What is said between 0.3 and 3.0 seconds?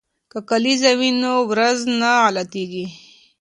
که کلیزه وي نو ورځ نه غلطیږي.